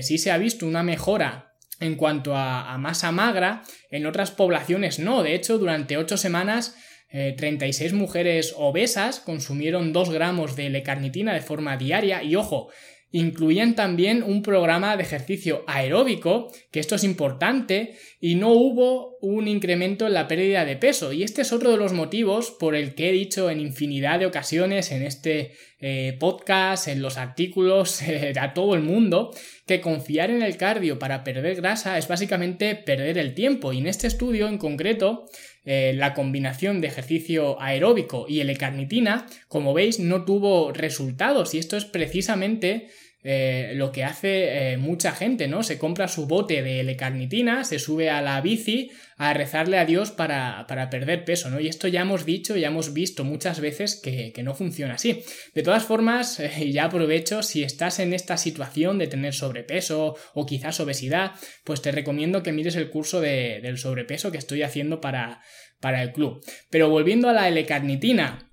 sí 0.02 0.20
se 0.20 0.30
ha 0.30 0.38
visto 0.38 0.68
una 0.68 0.84
mejora 0.84 1.56
en 1.80 1.96
cuanto 1.96 2.36
a, 2.36 2.78
masa 2.78 3.12
magra, 3.12 3.64
en 3.90 4.06
otras 4.06 4.30
poblaciones 4.30 5.00
no. 5.00 5.24
De 5.24 5.34
hecho, 5.34 5.58
durante 5.58 5.98
8 5.98 6.18
semanas 6.18 6.76
36 7.12 7.94
mujeres 7.94 8.54
obesas 8.56 9.20
consumieron 9.20 9.94
2 9.94 10.12
gramos 10.12 10.56
de 10.56 10.68
L-carnitina 10.68 11.34
de 11.34 11.42
forma 11.42 11.76
diaria 11.76 12.22
y 12.22 12.36
ojo, 12.36 12.70
incluían 13.12 13.76
también 13.76 14.22
un 14.22 14.44
programa 14.44 14.96
de 14.96 15.04
ejercicio 15.04 15.64
aeróbico, 15.68 16.52
que 16.72 16.80
esto 16.80 16.96
es 16.96 17.04
importante, 17.04 17.96
y 18.22 18.36
no 18.36 18.50
hubo 18.50 19.18
un 19.22 19.48
incremento 19.48 20.06
en 20.06 20.14
la 20.14 20.28
pérdida 20.28 20.66
de 20.66 20.76
peso. 20.76 21.12
Y 21.12 21.24
este 21.24 21.42
es 21.42 21.52
otro 21.52 21.72
de 21.72 21.78
los 21.78 21.94
motivos 21.94 22.52
por 22.52 22.76
el 22.76 22.94
que 22.94 23.10
he 23.10 23.12
dicho 23.12 23.50
en 23.50 23.62
infinidad 23.62 24.20
de 24.20 24.28
ocasiones 24.28 24.92
en 24.92 25.04
este 25.04 25.54
eh, 25.80 26.18
podcast, 26.20 26.88
en 26.88 27.02
los 27.02 27.18
artículos, 27.18 28.02
a 28.40 28.54
todo 28.54 28.76
el 28.76 28.82
mundo, 28.82 29.32
que 29.66 29.82
confiar 29.82 30.30
en 30.30 30.44
el 30.44 30.58
cardio 30.58 31.00
para 31.00 31.24
perder 31.24 31.56
grasa 31.56 31.98
es 31.98 32.08
básicamente 32.08 32.76
perder 32.76 33.18
el 33.18 33.34
tiempo. 33.34 33.74
Y 33.74 33.80
en 33.80 33.88
este 33.88 34.08
estudio 34.08 34.48
en 34.48 34.60
concreto, 34.60 35.26
eh, 35.66 35.94
la 35.96 36.14
combinación 36.14 36.82
de 36.82 36.88
ejercicio 36.88 37.62
aeróbico 37.62 38.26
y 38.28 38.40
L-carnitina, 38.40 39.26
como 39.48 39.74
veis, 39.74 40.00
no 40.00 40.26
tuvo 40.26 40.72
resultados. 40.72 41.54
Y 41.54 41.60
esto 41.60 41.78
es 41.78 41.86
precisamente 41.86 42.88
eh, 43.22 43.74
lo 43.76 43.92
que 43.92 44.06
hace 44.06 44.72
eh, 44.72 44.78
mucha 44.78 45.12
gente, 45.12 45.50
¿no? 45.50 45.62
Se 45.62 45.78
compra 45.78 46.08
su 46.08 46.26
bote 46.26 46.62
de 46.64 46.80
L-carnitina, 46.80 47.66
se 47.66 47.78
sube 47.78 48.10
a 48.10 48.22
la 48.22 48.40
bici 48.40 48.92
a 49.18 49.34
rezarle 49.34 49.78
a 49.78 49.84
Dios 49.84 50.12
para, 50.12 50.66
perder 50.90 51.26
peso, 51.26 51.50
¿no? 51.50 51.60
Y 51.60 51.68
esto 51.68 51.90
ya 51.90 52.02
hemos 52.02 52.26
dicho, 52.26 52.56
ya 52.56 52.70
hemos 52.70 52.94
visto 52.94 53.26
muchas 53.26 53.60
veces 53.60 54.00
que, 54.02 54.32
no 54.42 54.56
funciona 54.56 54.94
así. 54.94 55.22
De 55.54 55.64
todas 55.64 55.84
formas, 55.84 56.40
eh, 56.40 56.72
ya 56.72 56.86
aprovecho, 56.86 57.44
si 57.44 57.64
estás 57.64 58.00
en 58.00 58.14
esta 58.14 58.38
situación 58.38 58.98
de 58.98 59.08
tener 59.08 59.34
sobrepeso 59.34 60.16
o 60.34 60.46
quizás 60.46 60.80
obesidad, 60.80 61.32
pues 61.66 61.82
te 61.82 61.92
recomiendo 61.92 62.42
que 62.42 62.54
mires 62.54 62.78
el 62.78 62.90
curso 62.90 63.20
del 63.20 63.78
sobrepeso 63.78 64.32
que 64.32 64.38
estoy 64.38 64.64
haciendo 64.64 65.02
para, 65.02 65.42
para 65.82 66.02
el 66.04 66.14
club. 66.14 66.42
Pero 66.70 66.90
volviendo 66.90 67.28
a 67.28 67.34
la 67.34 67.50
L-carnitina, 67.50 68.49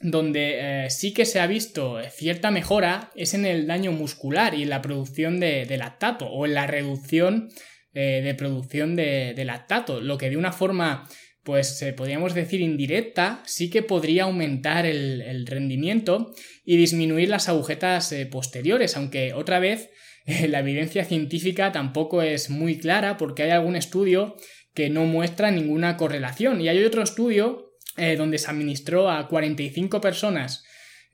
donde 0.00 0.84
eh, 0.84 0.90
sí 0.90 1.12
que 1.12 1.24
se 1.24 1.40
ha 1.40 1.46
visto 1.46 1.98
cierta 2.10 2.50
mejora 2.50 3.10
es 3.14 3.34
en 3.34 3.46
el 3.46 3.66
daño 3.66 3.92
muscular 3.92 4.54
y 4.54 4.62
en 4.62 4.70
la 4.70 4.82
producción 4.82 5.40
de, 5.40 5.66
lactato 5.76 6.26
o 6.26 6.46
en 6.46 6.54
la 6.54 6.66
reducción 6.66 7.50
eh, 7.94 8.20
de 8.22 8.34
producción 8.34 8.96
de, 8.96 9.42
lactato, 9.44 10.00
lo 10.00 10.18
que 10.18 10.30
de 10.30 10.36
una 10.36 10.52
forma 10.52 11.08
pues 11.42 11.80
eh, 11.82 11.92
podríamos 11.92 12.34
decir 12.34 12.60
indirecta, 12.60 13.42
sí 13.44 13.68
que 13.68 13.82
podría 13.82 14.24
aumentar 14.24 14.86
el, 14.86 15.46
rendimiento 15.46 16.34
y 16.64 16.76
disminuir 16.76 17.28
las 17.28 17.48
agujetas 17.48 18.14
posteriores, 18.30 18.96
aunque 18.96 19.34
otra 19.34 19.58
vez 19.58 19.90
la 20.48 20.60
evidencia 20.60 21.04
científica 21.04 21.70
tampoco 21.70 22.22
es 22.22 22.48
muy 22.48 22.78
clara 22.78 23.18
porque 23.18 23.42
hay 23.42 23.50
algún 23.50 23.76
estudio 23.76 24.36
que 24.74 24.90
no 24.90 25.04
muestra 25.04 25.50
ninguna 25.50 25.96
correlación. 25.96 26.60
Y 26.60 26.68
hay 26.68 26.82
otro 26.82 27.02
estudio 27.02 27.73
eh, 27.96 28.16
donde 28.16 28.38
se 28.38 28.50
administró 28.50 29.08
a 29.08 29.28
45 29.28 30.00
personas 30.00 30.64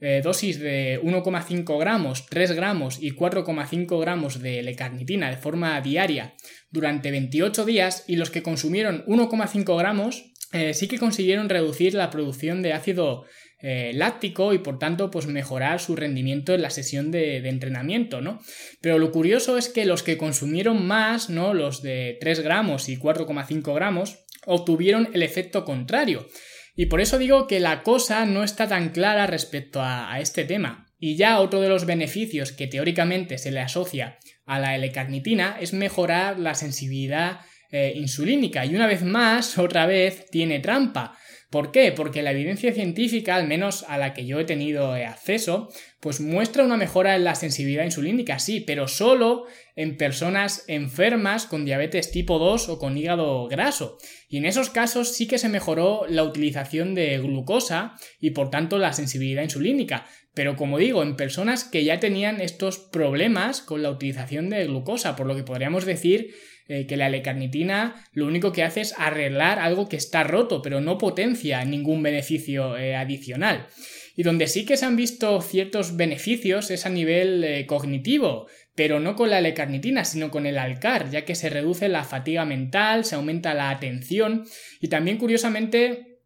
eh, 0.01 0.23
dosis 0.25 0.59
de 0.59 0.99
1,5 1.03 1.79
gramos, 1.79 2.25
3 2.31 2.53
gramos 2.53 3.03
y 3.03 3.11
4,5 3.11 4.01
gramos 4.01 4.41
de 4.41 4.61
L-carnitina 4.61 5.29
de 5.29 5.37
forma 5.37 5.79
diaria 5.83 6.35
durante 6.71 7.11
28 7.11 7.67
días 7.67 8.05
y 8.07 8.17
los 8.17 8.31
que 8.31 8.43
consumieron 8.43 9.05
1,5 9.07 9.77
gramos 9.77 10.33
eh, 10.53 10.73
sí 10.73 10.89
que 10.89 10.99
consiguieron 10.99 11.51
reducir 11.51 11.93
la 11.93 12.09
producción 12.09 12.63
de 12.63 12.73
ácido 12.73 13.25
láctico 13.63 14.55
y 14.55 14.59
por 14.59 14.79
tanto 14.79 15.11
pues 15.11 15.27
mejorar 15.27 15.81
su 15.81 15.95
rendimiento 15.95 16.55
en 16.55 16.63
la 16.63 16.71
sesión 16.71 17.11
de, 17.11 17.43
de, 17.43 17.51
entrenamiento, 17.51 18.23
¿no? 18.23 18.41
Pero 18.81 18.99
lo 18.99 19.13
curioso 19.13 19.59
es 19.59 19.69
que 19.69 19.85
los 19.85 20.03
que 20.03 20.17
consumieron 20.17 20.87
más, 20.87 21.29
¿no? 21.29 21.53
Los 21.53 21.83
de 21.83 22.17
3 22.23 22.41
gramos 22.41 22.89
y 22.89 22.97
4,5 22.97 23.75
gramos 23.75 24.25
obtuvieron 24.47 25.11
el 25.13 25.23
efecto 25.23 25.67
contrario. 25.67 26.27
Y 26.81 26.87
por 26.87 27.03
eso 27.03 27.19
digo 27.19 27.47
que 27.47 27.61
la 27.61 27.83
cosa 27.83 28.25
no 28.25 28.43
está 28.43 28.67
tan 28.67 28.89
clara 28.89 29.27
respecto 29.27 29.83
a, 29.83 30.19
este 30.19 30.47
tema. 30.47 30.87
Y 30.99 31.15
ya 31.15 31.39
otro 31.39 31.61
de 31.61 31.69
los 31.69 31.85
beneficios 31.85 32.53
que 32.53 32.69
teóricamente 32.69 33.37
se 33.37 33.51
le 33.51 33.61
asocia 33.61 34.17
a 34.47 34.59
la 34.59 34.75
L-carnitina 34.77 35.59
es 35.61 35.75
mejorar 35.75 36.39
la 36.39 36.55
sensibilidad 36.55 37.41
eh, 37.71 37.93
insulínica. 37.97 38.65
Y 38.65 38.75
una 38.75 38.87
vez 38.87 39.03
más, 39.03 39.59
otra 39.59 39.85
vez, 39.85 40.31
tiene 40.31 40.59
trampa. 40.59 41.19
¿Por 41.51 41.73
qué? 41.73 41.91
Porque 41.91 42.23
la 42.23 42.31
evidencia 42.31 42.73
científica, 42.73 43.35
al 43.35 43.49
menos 43.49 43.85
a 43.89 43.99
la 43.99 44.15
que 44.15 44.25
yo 44.25 44.39
he 44.39 44.45
tenido 44.45 44.95
eh, 44.95 45.05
acceso, 45.05 45.69
pues 45.99 46.21
muestra 46.21 46.65
una 46.65 46.77
mejora 46.77 47.17
en 47.17 47.25
la 47.25 47.35
sensibilidad 47.35 47.85
insulínica, 47.85 48.39
sí, 48.39 48.61
pero 48.61 48.87
solo 48.87 49.47
en 49.75 49.97
personas 49.97 50.65
enfermas 50.69 51.47
con 51.47 51.65
diabetes 51.65 52.13
tipo 52.13 52.39
2 52.39 52.69
o 52.69 52.79
con 52.79 52.97
hígado 52.97 53.49
graso. 53.49 53.99
Y 54.29 54.37
en 54.37 54.45
esos 54.45 54.71
casos 54.71 55.09
sí 55.09 55.27
que 55.27 55.39
se 55.39 55.49
mejoró 55.49 56.07
la 56.09 56.23
utilización 56.23 56.95
de 56.95 57.19
glucosa 57.19 57.97
y 58.21 58.31
por 58.31 58.51
tanto 58.51 58.79
la 58.79 58.93
sensibilidad 58.93 59.43
insulínica. 59.43 60.07
Pero 60.35 60.55
como 60.55 60.79
digo, 60.79 61.03
en 61.03 61.17
personas 61.17 61.65
que 61.65 61.83
ya 61.83 61.99
tenían 61.99 62.41
estos 62.41 62.79
problemas 62.79 63.61
con 63.61 63.83
la 63.83 63.91
utilización 63.91 64.51
de 64.51 64.67
glucosa, 64.67 65.17
por 65.17 65.27
lo 65.27 65.35
que 65.35 65.43
podríamos 65.43 65.85
decir 65.85 66.33
eh, 66.71 66.87
que 66.87 66.97
la 66.97 67.09
L-carnitina 67.09 67.97
lo 68.13 68.29
único 68.29 68.53
que 68.53 68.63
hace 68.63 68.81
es 68.83 68.95
arreglar 68.97 69.59
algo 69.59 69.89
que 69.89 69.97
está 69.97 70.23
roto, 70.23 70.63
pero 70.63 70.81
no 70.81 70.99
potencia 70.99 71.65
ningún 71.65 72.01
beneficio 72.01 72.77
eh, 72.77 72.95
adicional. 72.95 73.67
Y 74.15 74.23
donde 74.23 74.47
sí 74.47 74.65
que 74.65 74.77
se 74.77 74.87
han 74.87 74.95
visto 74.95 75.41
ciertos 75.41 75.97
beneficios 75.97 76.71
es 76.71 76.87
a 76.87 76.89
nivel 76.89 77.43
eh, 77.43 77.67
cognitivo, 77.67 78.47
pero 78.77 79.01
no 79.01 79.17
con 79.17 79.31
la 79.31 79.41
L-carnitina, 79.41 80.05
sino 80.05 80.31
con 80.31 80.47
el 80.47 80.59
alcar, 80.59 81.11
ya 81.11 81.25
que 81.25 81.35
se 81.35 81.51
reduce 81.51 81.89
la 81.89 82.05
fatiga 82.05 82.45
mental, 82.45 83.05
se 83.05 83.17
aumenta 83.17 83.53
la 83.53 83.71
atención 83.71 84.45
y 84.81 84.87
también 84.87 85.19
curiosamente, 85.19 86.21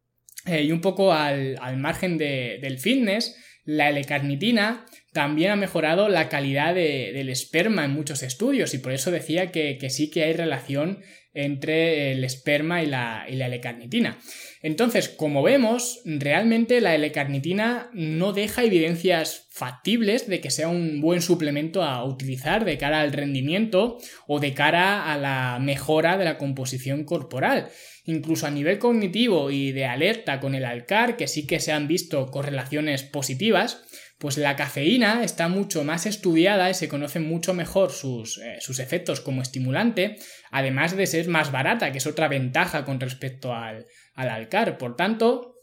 y 0.46 0.70
un 0.72 0.82
poco 0.82 1.14
al, 1.14 1.56
margen 1.78 2.18
del 2.18 2.78
fitness, 2.78 3.34
la 3.64 3.88
L-carnitina 3.88 4.86
también 5.12 5.52
ha 5.52 5.56
mejorado 5.56 6.08
la 6.08 6.28
calidad 6.28 6.74
del 6.74 7.28
esperma 7.28 7.84
en 7.84 7.92
muchos 7.92 8.22
estudios 8.22 8.74
y 8.74 8.78
por 8.78 8.92
eso 8.92 9.10
decía 9.10 9.52
que, 9.52 9.78
sí 9.88 10.10
que 10.10 10.24
hay 10.24 10.32
relación 10.32 11.00
entre 11.32 12.12
el 12.12 12.24
esperma 12.24 12.82
y 12.82 12.86
la, 12.86 13.26
y 13.28 13.36
la 13.36 13.46
L-carnitina. 13.46 14.18
Entonces, 14.62 15.08
como 15.08 15.42
vemos, 15.42 16.00
realmente 16.04 16.80
la 16.80 16.94
L-carnitina 16.94 17.90
no 17.92 18.32
deja 18.32 18.64
evidencias 18.64 19.46
factibles 19.50 20.28
de 20.28 20.40
que 20.40 20.50
sea 20.50 20.68
un 20.68 21.00
buen 21.00 21.22
suplemento 21.22 21.82
a 21.82 22.04
utilizar 22.04 22.64
de 22.64 22.78
cara 22.78 23.00
al 23.00 23.12
rendimiento 23.12 23.98
o 24.26 24.40
de 24.40 24.52
cara 24.52 25.12
a 25.12 25.18
la 25.18 25.58
mejora 25.60 26.16
de 26.16 26.24
la 26.24 26.38
composición 26.38 27.04
corporal. 27.04 27.68
Incluso 28.06 28.46
a 28.46 28.50
nivel 28.50 28.78
cognitivo 28.78 29.50
y 29.50 29.72
de 29.72 29.86
alerta 29.86 30.40
con 30.40 30.54
el 30.54 30.64
alcar, 30.64 31.16
que 31.16 31.26
sí 31.26 31.46
que 31.46 31.60
se 31.60 31.72
han 31.72 31.88
visto 31.88 32.30
correlaciones 32.30 33.02
positivas, 33.02 33.82
pues 34.18 34.36
la 34.36 34.56
cafeína 34.56 35.24
está 35.24 35.48
mucho 35.48 35.84
más 35.84 36.06
estudiada 36.06 36.70
y 36.70 36.74
se 36.74 36.88
conocen 36.88 37.26
mucho 37.26 37.54
mejor 37.54 37.90
sus, 37.90 38.38
eh, 38.38 38.58
sus, 38.60 38.78
efectos 38.78 39.20
como 39.20 39.42
estimulante, 39.42 40.16
además 40.50 40.96
de 40.96 41.06
ser 41.06 41.28
más 41.28 41.50
barata, 41.50 41.92
que 41.92 41.98
es 41.98 42.06
otra 42.06 42.28
ventaja 42.28 42.84
con 42.84 43.00
respecto 43.00 43.54
al, 43.54 43.86
al 44.14 44.28
alcar. 44.28 44.78
Por 44.78 44.96
tanto, 44.96 45.54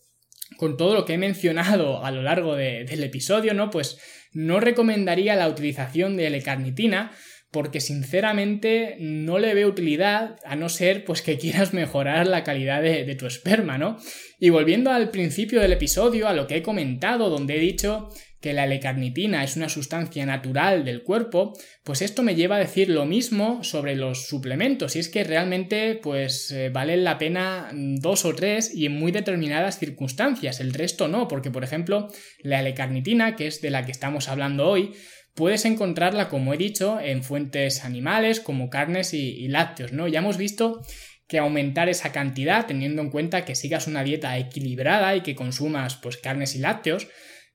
con 0.57 0.77
todo 0.77 0.93
lo 0.93 1.05
que 1.05 1.13
he 1.13 1.17
mencionado 1.17 2.03
a 2.03 2.11
lo 2.11 2.21
largo 2.21 2.55
del 2.55 3.03
episodio, 3.03 3.53
¿no? 3.53 3.69
Pues 3.69 3.99
no 4.33 4.59
recomendaría 4.59 5.35
la 5.35 5.47
utilización 5.47 6.17
de 6.17 6.27
L-carnitina 6.27 7.11
porque 7.51 7.81
sinceramente 7.81 8.95
no 8.99 9.37
le 9.37 9.53
veo 9.53 9.67
utilidad 9.67 10.37
a 10.45 10.55
no 10.55 10.69
ser 10.69 11.03
pues 11.03 11.21
que 11.21 11.37
quieras 11.37 11.73
mejorar 11.73 12.27
la 12.27 12.43
calidad 12.43 12.81
de, 12.81 13.15
tu 13.15 13.27
esperma, 13.27 13.77
¿no? 13.77 13.97
Y 14.39 14.49
volviendo 14.49 14.89
al 14.89 15.11
principio 15.11 15.61
del 15.61 15.73
episodio, 15.73 16.27
a 16.27 16.33
lo 16.33 16.47
que 16.47 16.57
he 16.57 16.63
comentado, 16.63 17.29
donde 17.29 17.57
he 17.57 17.59
dicho 17.59 18.09
que 18.39 18.53
la 18.53 18.63
L-carnitina 18.63 19.43
es 19.43 19.55
una 19.55 19.69
sustancia 19.69 20.25
natural 20.25 20.83
del 20.83 21.03
cuerpo, 21.03 21.53
pues 21.83 22.01
esto 22.01 22.23
me 22.23 22.33
lleva 22.33 22.55
a 22.55 22.59
decir 22.59 22.89
lo 22.89 23.05
mismo 23.05 23.63
sobre 23.63 23.95
los 23.95 24.27
suplementos, 24.27 24.95
y 24.95 24.99
es 24.99 25.09
que 25.09 25.23
realmente 25.23 25.99
pues 26.01 26.49
eh, 26.49 26.69
valen 26.69 27.03
la 27.03 27.19
pena 27.19 27.69
dos 27.71 28.25
o 28.25 28.33
tres 28.33 28.73
y 28.73 28.87
en 28.87 28.93
muy 28.93 29.11
determinadas 29.11 29.77
circunstancias, 29.77 30.59
el 30.59 30.73
resto 30.73 31.07
no, 31.07 31.27
porque 31.27 31.51
por 31.51 31.63
ejemplo 31.63 32.07
la 32.39 32.61
L-carnitina, 32.61 33.35
que 33.35 33.45
es 33.45 33.61
de 33.61 33.69
la 33.69 33.85
que 33.85 33.91
estamos 33.91 34.27
hablando 34.27 34.67
hoy, 34.67 34.93
puedes 35.33 35.65
encontrarla, 35.65 36.29
como 36.29 36.53
he 36.53 36.57
dicho, 36.57 36.99
en 36.99 37.23
fuentes 37.23 37.83
animales 37.83 38.39
como 38.39 38.69
carnes 38.69 39.13
y, 39.13 39.47
lácteos, 39.47 39.93
¿no? 39.93 40.07
Ya 40.07 40.19
hemos 40.19 40.37
visto 40.37 40.81
que 41.27 41.39
aumentar 41.39 41.87
esa 41.87 42.11
cantidad, 42.11 42.65
teniendo 42.65 43.01
en 43.01 43.09
cuenta 43.09 43.45
que 43.45 43.55
sigas 43.55 43.87
una 43.87 44.03
dieta 44.03 44.37
equilibrada 44.37 45.15
y 45.15 45.21
que 45.21 45.35
consumas 45.35 45.95
pues 45.95 46.17
carnes 46.17 46.55
y 46.55 46.59
lácteos, 46.59 47.07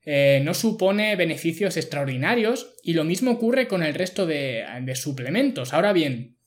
eh, 0.03 0.41
no 0.43 0.53
supone 0.53 1.15
beneficios 1.15 1.77
extraordinarios 1.77 2.73
y 2.81 2.93
lo 2.93 3.03
mismo 3.03 3.31
ocurre 3.31 3.67
con 3.67 3.83
el 3.83 3.93
resto 3.93 4.25
de, 4.25 4.65
suplementos. 4.95 5.73
Ahora 5.73 5.93
bien, 5.93 6.37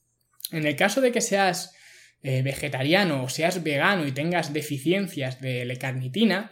en 0.51 0.65
el 0.65 0.75
caso 0.75 0.99
de 0.99 1.11
que 1.11 1.21
seas 1.21 1.73
eh, 2.23 2.41
vegetariano 2.41 3.23
o 3.23 3.29
seas 3.29 3.63
vegano 3.63 4.05
y 4.05 4.11
tengas 4.11 4.51
deficiencias 4.51 5.39
de 5.39 5.61
L-carnitina, 5.61 6.51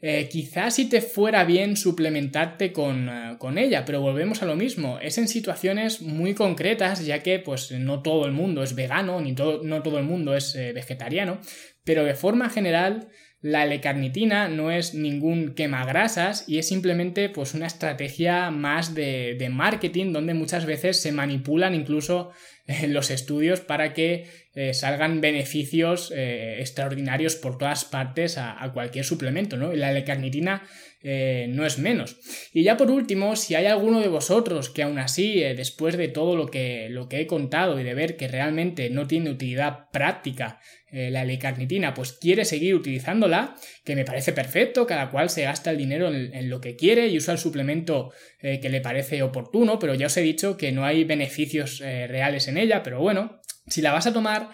eh, 0.00 0.28
quizás 0.30 0.74
si 0.74 0.88
te 0.88 1.00
fuera 1.00 1.44
bien 1.44 1.76
suplementarte 1.76 2.72
con, 2.72 3.10
con, 3.38 3.58
ella, 3.58 3.84
pero 3.84 4.00
volvemos 4.00 4.42
a 4.42 4.46
lo 4.46 4.56
mismo, 4.56 4.98
es 5.00 5.18
en 5.18 5.28
situaciones 5.28 6.02
muy 6.02 6.34
concretas, 6.34 7.04
ya 7.04 7.22
que 7.22 7.38
pues 7.38 7.72
no 7.72 8.02
todo 8.02 8.26
el 8.26 8.32
mundo 8.32 8.62
es 8.62 8.74
vegano, 8.74 9.20
ni 9.20 9.34
todo, 9.34 9.62
no 9.64 9.82
todo 9.82 9.98
el 9.98 10.04
mundo 10.04 10.34
es 10.34 10.54
vegetariano, 10.54 11.40
pero 11.84 12.04
de 12.04 12.14
forma 12.14 12.50
general 12.50 13.08
la 13.40 13.64
L-carnitina 13.64 14.48
no 14.48 14.72
es 14.72 14.94
ningún 14.94 15.54
quemagrasas 15.54 16.48
y 16.48 16.58
es 16.58 16.66
simplemente 16.68 17.28
pues 17.28 17.54
una 17.54 17.66
estrategia 17.66 18.50
más 18.50 18.94
de, 18.94 19.36
de 19.38 19.48
marketing 19.48 20.12
donde 20.12 20.34
muchas 20.34 20.66
veces 20.66 21.00
se 21.00 21.12
manipulan 21.12 21.74
incluso 21.74 22.30
eh, 22.30 22.57
los 22.88 23.10
estudios 23.10 23.60
para 23.60 23.94
que 23.94 24.26
eh, 24.54 24.74
salgan 24.74 25.20
beneficios 25.20 26.12
eh, 26.14 26.56
extraordinarios 26.60 27.36
por 27.36 27.58
todas 27.58 27.84
partes 27.84 28.38
a, 28.38 28.70
cualquier 28.72 29.04
suplemento, 29.04 29.56
¿no? 29.56 29.72
La 29.72 29.90
L-carnitina 29.90 30.62
no 31.00 31.64
es 31.64 31.78
menos. 31.78 32.16
Y 32.52 32.64
ya 32.64 32.76
por 32.76 32.90
último, 32.90 33.36
si 33.36 33.54
hay 33.54 33.66
alguno 33.66 34.00
de 34.00 34.08
vosotros 34.08 34.68
que 34.68 34.82
aún 34.82 34.98
así, 34.98 35.38
después 35.38 35.96
de 35.96 36.08
todo 36.08 36.34
lo 36.34 36.46
que, 36.48 36.88
lo 36.90 37.08
que 37.08 37.20
he 37.20 37.26
contado 37.28 37.78
y 37.78 37.84
de 37.84 37.94
ver 37.94 38.16
que 38.16 38.26
realmente 38.26 38.90
no 38.90 39.06
tiene 39.06 39.30
utilidad 39.30 39.90
práctica 39.92 40.58
eh, 40.90 41.10
la 41.10 41.20
L-carnitina, 41.22 41.92
pues 41.92 42.12
quiere 42.14 42.46
seguir 42.46 42.74
utilizándola, 42.74 43.54
que 43.84 43.94
me 43.94 44.06
parece 44.06 44.32
perfecto, 44.32 44.86
cada 44.86 45.10
cual 45.10 45.28
se 45.28 45.42
gasta 45.42 45.70
el 45.70 45.76
dinero 45.76 46.08
en, 46.08 46.48
lo 46.48 46.62
que 46.62 46.76
quiere 46.76 47.08
y 47.08 47.18
usa 47.18 47.34
el 47.34 47.38
suplemento 47.38 48.10
eh, 48.40 48.58
que 48.58 48.70
le 48.70 48.80
parece 48.80 49.22
oportuno, 49.22 49.78
pero 49.78 49.94
ya 49.94 50.06
os 50.06 50.16
he 50.16 50.22
dicho 50.22 50.56
que 50.56 50.72
no 50.72 50.86
hay 50.86 51.04
beneficios 51.04 51.82
eh, 51.82 52.06
reales 52.06 52.48
en 52.48 52.56
ella, 52.58 52.82
pero 52.82 53.00
bueno, 53.00 53.40
si 53.66 53.80
la 53.82 53.92
vas 53.92 54.06
a 54.06 54.12
tomar, 54.12 54.50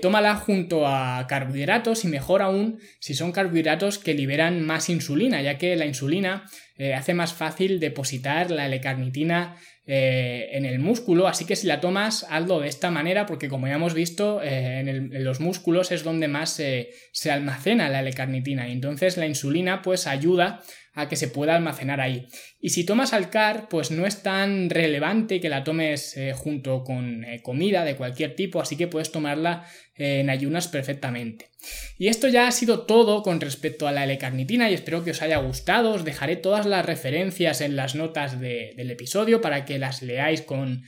tómala 0.00 0.36
junto 0.36 0.86
a 0.86 1.26
carbohidratos 1.28 2.04
y 2.04 2.08
mejor 2.08 2.40
aún 2.40 2.80
si 2.98 3.14
son 3.14 3.30
carbohidratos 3.30 3.98
que 3.98 4.14
liberan 4.14 4.64
más 4.64 4.88
insulina, 4.88 5.42
ya 5.42 5.58
que 5.58 5.76
la 5.76 5.84
insulina 5.84 6.46
hace 6.94 7.12
más 7.12 7.34
fácil 7.34 7.78
depositar 7.78 8.50
la 8.50 8.66
L-carnitina 8.66 9.56
eh, 9.88 10.48
en 10.52 10.64
el 10.64 10.80
músculo, 10.80 11.28
así 11.28 11.44
que 11.44 11.54
si 11.54 11.66
la 11.68 11.80
tomas, 11.80 12.26
hazlo 12.28 12.58
de 12.58 12.68
esta 12.68 12.90
manera, 12.90 13.24
porque 13.24 13.48
como 13.48 13.68
ya 13.68 13.74
hemos 13.74 13.94
visto, 13.94 14.42
eh, 14.42 14.80
en, 14.80 15.24
los 15.24 15.38
músculos 15.40 15.92
es 15.92 16.02
donde 16.02 16.26
más 16.26 16.50
se 16.50 17.30
almacena 17.30 17.88
la 17.88 18.00
L-carnitina 18.00 18.68
y 18.68 18.72
entonces 18.72 19.16
la 19.16 19.26
insulina 19.26 19.82
pues 19.82 20.06
ayuda 20.06 20.62
a 20.96 21.08
que 21.08 21.16
se 21.16 21.28
pueda 21.28 21.54
almacenar 21.54 22.00
ahí. 22.00 22.26
Y 22.58 22.70
si 22.70 22.84
tomas 22.84 23.12
alcar, 23.12 23.68
pues 23.68 23.90
no 23.90 24.06
es 24.06 24.22
tan 24.22 24.70
relevante 24.70 25.40
que 25.40 25.50
la 25.50 25.62
tomes 25.62 26.16
eh, 26.16 26.32
junto 26.32 26.82
con 26.82 27.24
comida 27.42 27.84
de 27.84 27.96
cualquier 27.96 28.34
tipo, 28.34 28.60
así 28.60 28.76
que 28.76 28.88
puedes 28.88 29.12
tomarla 29.12 29.66
en 29.98 30.30
ayunas 30.30 30.68
perfectamente. 30.68 31.50
Y 31.98 32.08
esto 32.08 32.28
ya 32.28 32.46
ha 32.46 32.52
sido 32.52 32.80
todo 32.80 33.22
con 33.22 33.40
respecto 33.40 33.88
a 33.88 33.92
la 33.92 34.04
L-carnitina 34.04 34.70
y 34.70 34.74
espero 34.74 35.02
que 35.02 35.10
os 35.10 35.22
haya 35.22 35.38
gustado. 35.38 35.92
Os 35.92 36.04
dejaré 36.04 36.36
todas 36.36 36.66
las 36.66 36.84
referencias 36.84 37.60
en 37.60 37.76
las 37.76 37.94
notas 37.94 38.40
del 38.40 38.90
episodio 38.90 39.40
para 39.40 39.64
que 39.64 39.78
las 39.78 40.02
leáis 40.02 40.42
con, 40.42 40.84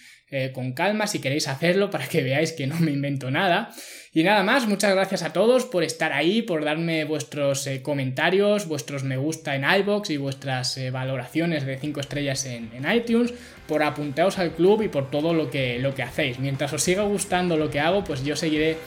con 0.52 0.72
calma 0.72 1.06
si 1.06 1.20
queréis 1.20 1.48
hacerlo, 1.48 1.90
para 1.90 2.06
que 2.06 2.22
veáis 2.22 2.52
que 2.52 2.66
no 2.66 2.78
me 2.80 2.90
invento 2.90 3.30
nada. 3.30 3.70
Y 4.18 4.22
nada 4.22 4.42
más, 4.42 4.66
muchas 4.66 4.94
gracias 4.94 5.22
a 5.22 5.32
todos 5.32 5.66
por 5.66 5.84
estar 5.84 6.12
ahí, 6.12 6.40
por 6.42 6.64
darme 6.64 7.04
vuestros 7.04 7.66
eh, 7.66 7.82
comentarios, 7.82 8.66
vuestros 8.66 9.04
me 9.04 9.16
gusta 9.18 9.54
en 9.54 9.64
iBox 9.64 10.10
y 10.10 10.16
vuestras 10.16 10.78
eh, 10.78 10.90
valoraciones 10.90 11.66
de 11.66 11.78
5 11.78 12.00
estrellas 12.00 12.46
en, 12.46 12.70
iTunes, 12.92 13.34
por 13.66 13.82
apuntaros 13.82 14.38
al 14.38 14.52
club 14.52 14.82
y 14.82 14.88
por 14.88 15.10
todo 15.10 15.34
lo 15.34 15.50
que, 15.50 15.78
lo 15.78 15.94
que 15.94 16.02
hacéis. 16.02 16.38
Mientras 16.38 16.72
os 16.72 16.82
siga 16.82 17.02
gustando 17.02 17.56
lo 17.56 17.70
que 17.70 17.80
hago, 17.80 18.02
pues 18.02 18.24
yo 18.24 18.34
seguiré 18.34 18.78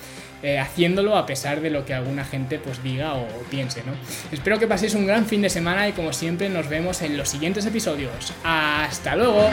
eh, 0.41 0.57
haciéndolo 0.57 1.15
a 1.15 1.27
pesar 1.27 1.61
de 1.61 1.69
lo 1.69 1.85
que 1.85 1.93
alguna 1.93 2.25
gente 2.25 2.57
pues 2.57 2.83
diga 2.83 3.13
o, 3.13 3.21
o 3.21 3.43
piense, 3.49 3.83
¿no? 3.85 3.93
Espero 4.31 4.57
que 4.57 4.67
paséis 4.67 4.95
un 4.95 5.05
gran 5.05 5.27
fin 5.27 5.43
de 5.43 5.49
semana 5.51 5.87
y 5.87 5.91
como 5.91 6.13
siempre 6.13 6.49
nos 6.49 6.67
vemos 6.67 7.03
en 7.03 7.15
los 7.15 7.29
siguientes 7.29 7.63
episodios. 7.65 8.33
¡Hasta 8.43 9.15
luego! 9.15 9.49